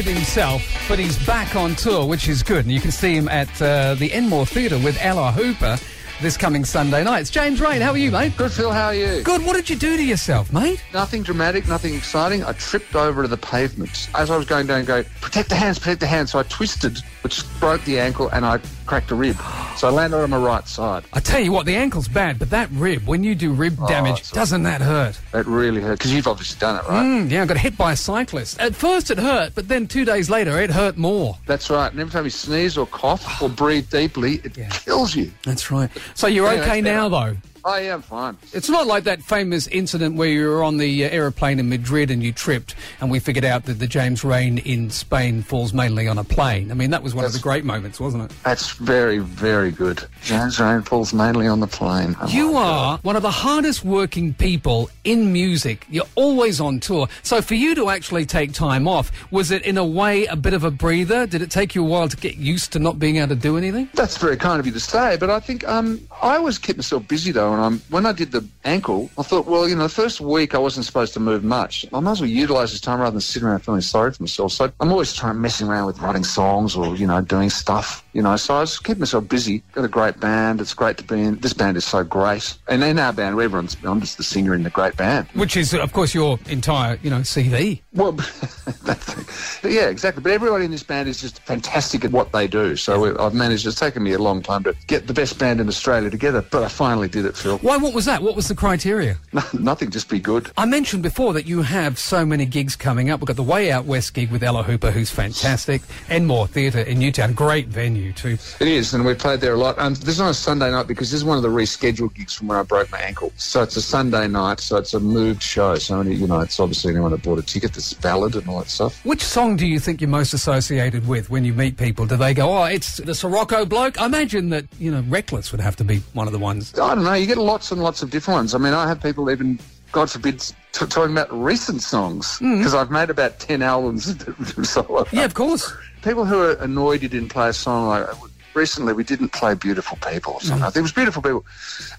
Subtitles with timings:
[0.00, 2.64] injured himself, but he's back on tour, which is good.
[2.64, 5.78] And you can see him at uh, the Enmore Theatre with Ella Hooper
[6.20, 7.20] this coming Sunday night.
[7.20, 7.80] It's James Reyne.
[7.80, 8.36] How are you, mate?
[8.36, 8.70] Good, Phil.
[8.70, 9.22] How are you?
[9.22, 9.42] Good.
[9.44, 10.82] What did you do to yourself, mate?
[10.92, 12.44] Nothing dramatic, nothing exciting.
[12.44, 14.10] I tripped over to the pavement.
[14.14, 16.32] As I was going down, go, protect the hands, protect the hands.
[16.32, 19.36] So I twisted, which broke the ankle, and I cracked a rib.
[19.76, 21.04] So I landed on my right side.
[21.14, 24.12] I tell you what, the ankle's bad, but that rib, when you do rib damage,
[24.18, 25.18] it's- doesn't that hurt?
[25.32, 27.02] It really hurt, because you've obviously done it, right?
[27.02, 28.60] Mm, yeah, I got hit by a cyclist.
[28.60, 31.38] At first it hurt, but then two days later it hurt more.
[31.46, 31.90] That's right.
[31.90, 34.68] And every time you sneeze or cough or breathe deeply, it Yeah.
[34.68, 35.30] kills you.
[35.44, 35.88] That's right.
[36.14, 37.36] So you're Yeah, okay now, though?
[37.64, 38.38] Oh, yeah, I'm fine.
[38.52, 42.10] It's not like that famous incident where you were on the uh, aeroplane in Madrid
[42.10, 46.08] and you tripped, and we figured out that the James Reyne in Spain falls mainly
[46.08, 46.70] on a plane.
[46.70, 48.36] I mean, that was one of the great moments, wasn't it?
[48.44, 50.02] That's very, very good.
[50.22, 52.16] James Reyne falls mainly on the plane.
[52.20, 55.86] Oh, You are one of the hardest working people in music.
[55.90, 57.08] You're always on tour.
[57.22, 60.54] So for you to actually take time off, was it in a way a bit
[60.54, 61.26] of a breather?
[61.26, 63.56] Did it take you a while to get used to not being able to do
[63.58, 63.88] anything?
[63.94, 67.06] That's very kind of you to say, but I think um, I always kept myself
[67.06, 67.49] busy though.
[67.52, 70.54] And I'm, when I did the ankle, I thought, well, you know, the first week
[70.54, 71.86] I wasn't supposed to move much.
[71.92, 74.52] I might as well utilise this time rather than sitting around feeling sorry for myself.
[74.52, 78.04] So I'm always trying to messing around with writing songs or you know doing stuff.
[78.12, 79.62] You know, so I just keep myself busy.
[79.72, 80.60] Got a great band.
[80.60, 81.38] It's great to be in.
[81.38, 84.62] This band is so great, and in our band, everyone's I'm just the singer in
[84.62, 85.28] the great band.
[85.34, 87.80] Which is, of course, your entire, you know, CV.
[87.94, 88.12] Well,
[88.84, 90.22] that's, yeah, exactly.
[90.22, 92.76] But everybody in this band is just fantastic at what they do.
[92.76, 93.66] So I've managed.
[93.66, 96.62] It's taken me a long time to get the best band in Australia together, but
[96.62, 98.22] I finally did it, Why, what was that?
[98.22, 99.16] What was the criteria?
[99.52, 100.50] Nothing, just be good.
[100.56, 103.20] I mentioned before that you have so many gigs coming up.
[103.20, 105.82] We've got the Way Out West gig with Ella Hooper, who's fantastic.
[106.08, 108.36] Enmore Theatre in Newtown, great venue too.
[108.60, 109.78] It is, and we played there a lot.
[109.78, 112.34] Um, this is on a Sunday night because this is one of the rescheduled gigs
[112.34, 113.32] from where I broke my ankle.
[113.36, 115.76] So it's a Sunday night, so it's a moved show.
[115.76, 118.68] So you know, it's obviously anyone that bought a ticket that's valid and all that
[118.68, 119.04] stuff.
[119.04, 122.06] Which song do you think you're most associated with when you meet people?
[122.06, 124.00] Do they go, oh, it's the Sirocco bloke?
[124.00, 126.72] I imagine that, you know, Reckless would have to be one of the ones.
[126.78, 127.14] I don't know.
[127.14, 128.54] You get lots and lots of different ones.
[128.54, 129.58] I mean, I have people even,
[129.92, 132.58] God forbid, t- talking about recent songs mm-hmm.
[132.58, 134.16] because I've made about ten albums.
[134.68, 135.06] solo.
[135.12, 135.72] Yeah, of course.
[136.02, 138.14] people who are annoyed you didn't play a song like uh,
[138.54, 140.58] recently we didn't play beautiful people or something.
[140.58, 140.64] Mm-hmm.
[140.64, 141.44] Think it was beautiful people.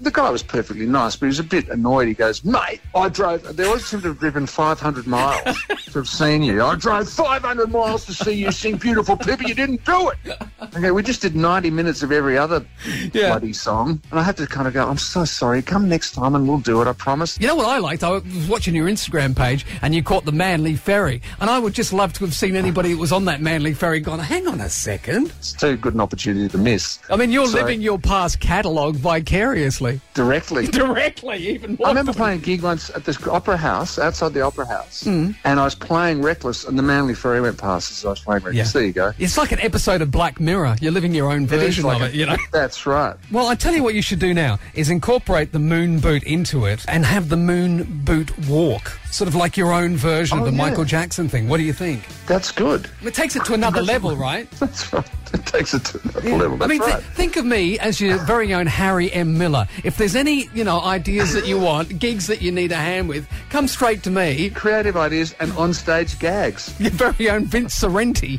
[0.00, 2.08] The guy was perfectly nice, but he was a bit annoyed.
[2.08, 6.08] He goes, mate, I drove, they always seem to have driven 500 miles to have
[6.08, 6.62] seen you.
[6.62, 9.48] I drove 500 miles to see you sing beautiful people.
[9.48, 10.42] You didn't do it.
[10.76, 12.64] Okay, we just did 90 minutes of every other
[13.12, 13.28] Yeah.
[13.28, 14.00] bloody song.
[14.10, 15.62] And I had to kind of go, I'm so sorry.
[15.62, 17.38] Come next time and we'll do it, I promise.
[17.40, 18.04] You know what I liked?
[18.04, 21.22] I was watching your Instagram page and you caught the Manly Ferry.
[21.40, 23.98] And I would just love to have seen anybody that was on that Manly Ferry
[24.00, 25.32] gone, hang on a second.
[25.38, 26.98] It's too good an opportunity to miss.
[27.10, 30.00] I mean, you're So- living your past catalogue vicariously.
[30.14, 30.66] Directly.
[30.68, 31.88] Directly, even more.
[31.88, 35.30] I remember playing a gig once at this opera house, outside the opera house, hmm.
[35.44, 38.44] and I was playing Reckless, and the Manly Ferry went past as I was playing
[38.44, 38.68] Reckless.
[38.68, 38.72] Yeah.
[38.72, 39.12] There you go.
[39.18, 40.59] It's like an episode of Black Mirror.
[40.80, 42.36] You're living your own It version like of a- it, you know?
[42.52, 43.16] That's right.
[43.30, 46.66] Well, I tell you what you should do now is incorporate the moon boot into
[46.66, 48.98] it and have the moon boot walk.
[49.10, 50.58] Sort of like your own version Oh, of the yeah.
[50.70, 51.48] Michael Jackson thing.
[51.48, 52.02] What do you think?
[52.26, 52.88] That's good.
[53.02, 54.48] It takes it to another level, right?
[54.60, 55.04] That's right.
[55.50, 56.56] Takes it to another level.
[56.58, 57.02] That's I mean, right.
[57.02, 59.36] think of me as your very own Harry M.
[59.36, 59.66] Miller.
[59.82, 63.08] If there's any, you know, ideas that you want, gigs that you need a hand
[63.08, 64.50] with, come straight to me.
[64.50, 66.72] Creative ideas and on-stage gags.
[66.80, 68.38] Your very own Vince Sorrenti.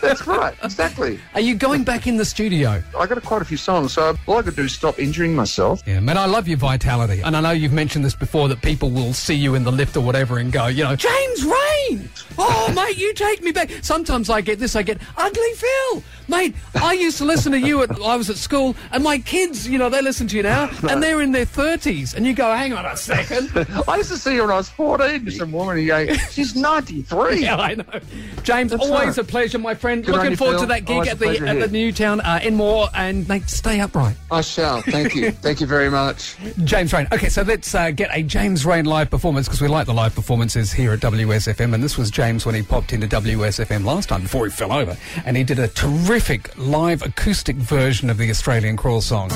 [0.00, 0.52] That's right.
[0.64, 1.20] Exactly.
[1.34, 2.82] Are you going back in the studio?
[2.98, 5.82] I got quite a few songs, so all I could do is stop injuring myself.
[5.86, 7.20] Yeah, man, I love your vitality.
[7.20, 9.96] And I know you've mentioned this before that people will see you in the lift
[9.96, 12.08] or whatever and go, you know, James Reyne!
[12.36, 13.70] Oh, mate, you take me back.
[13.82, 16.02] Sometimes I get this, I get, Ugly Phil!
[16.28, 19.68] Mate, I used to listen to you at, I was at school, and my kids,
[19.68, 22.14] you know, they listen to you now, and they're in their 30s.
[22.14, 23.50] And you go, hang on a second.
[23.88, 25.30] I used to see her when I was 14.
[25.30, 27.38] Some woman, you go, she's 93.
[27.48, 27.84] Yeah, I know.
[28.42, 30.04] James, That's always a pleasure, my friend.
[30.04, 30.60] Good Looking forward Phil.
[30.60, 31.68] to that gig Always at the at the.
[31.68, 34.16] Newtown uh, Enmore, and mate, stay upright.
[34.30, 34.82] I shall.
[34.82, 35.30] Thank you.
[35.48, 36.36] Thank you very much.
[36.64, 37.06] James Reyne.
[37.12, 40.14] Okay, so let's uh, get a James Reyne live performance because we like the live
[40.14, 41.74] performances here at WSFM.
[41.74, 44.96] And this was James when he popped into WSFM last time before he fell over.
[45.24, 49.28] And he did a terrific live acoustic version of the Australian crawl song,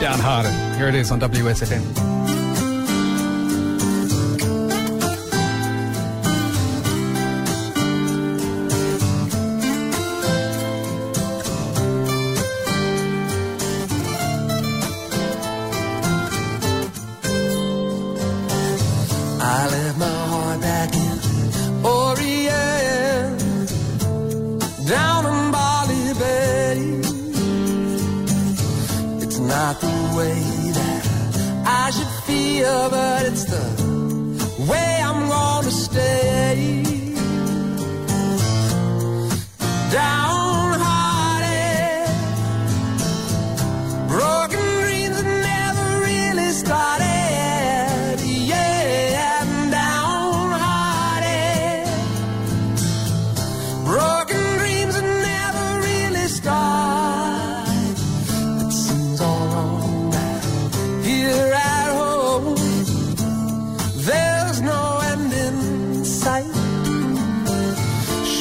[0.00, 0.52] Downhearted.
[0.76, 1.82] Here it is on WSFM.
[19.40, 21.17] I left my heart back in
[29.68, 30.40] not the way
[30.72, 31.04] that
[31.66, 33.77] I should feel, but it's the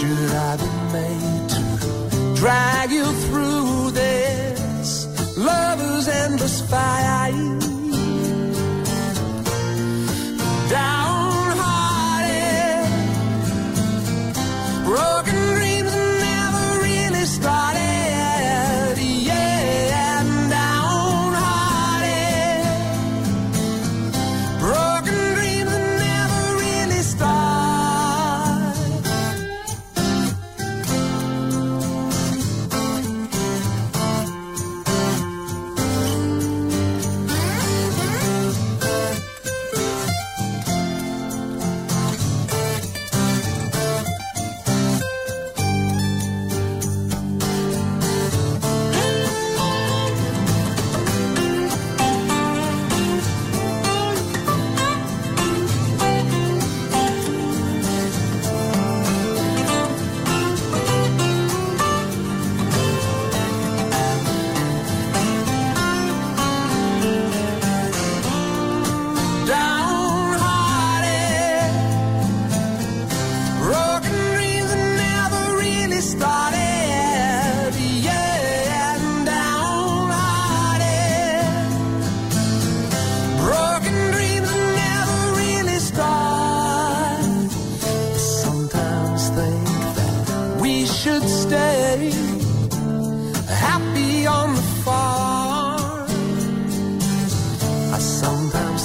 [0.07, 7.66] Should I be made to drag you through this lover's endless fight?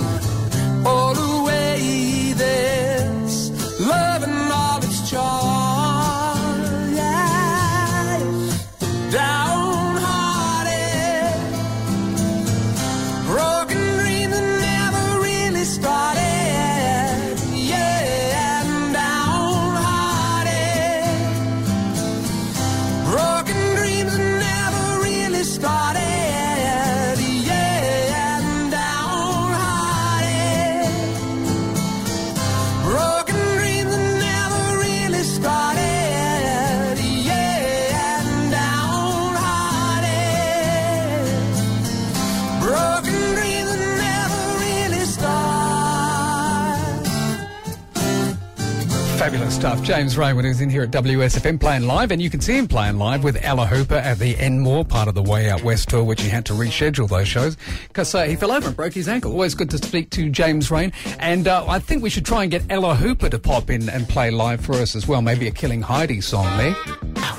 [49.34, 49.82] Fabulous stuff.
[49.82, 53.00] James Rayward is in here at WSFM playing live, and you can see him playing
[53.00, 56.22] live with Ella Hooper at the Enmore, part of the Way Out West tour, which
[56.22, 57.58] he had to reschedule those shows
[57.88, 59.32] because uh, he fell over and broke his ankle.
[59.32, 62.52] Always good to speak to James Reyne, and uh, I think we should try and
[62.52, 65.24] get Ella Hooper to pop in and play live for us as well.
[65.24, 66.76] Maybe a Killing Heidi song there.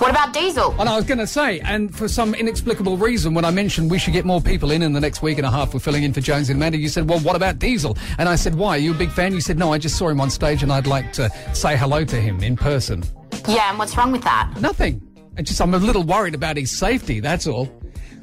[0.04, 0.74] What about Diesel?
[0.78, 3.98] And I was going to say, and for some inexplicable reason, when I mentioned we
[3.98, 6.12] should get more people in in the next week and a half, we're filling in
[6.12, 7.96] for Jones and Amanda, you said, well, what about Diesel?
[8.18, 8.76] And I said, why?
[8.76, 9.32] Are you a big fan?
[9.32, 12.04] You said, no, I just saw him on stage and I'd like to say hello
[12.04, 13.02] to him in person.
[13.48, 14.52] Yeah, and what's wrong with that?
[14.60, 15.00] Nothing.
[15.38, 17.72] It's just I'm a little worried about his safety, that's all.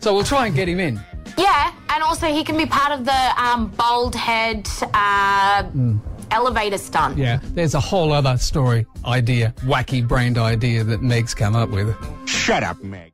[0.01, 1.01] So we'll try and get him in.
[1.35, 5.63] Yeah, and also he can be part of the um, bald head uh,
[6.31, 7.17] elevator stunt.
[7.17, 11.95] Yeah, there's a whole other story, idea, wacky brained idea that Meg's come up with.
[12.25, 13.10] Shut up, Meg.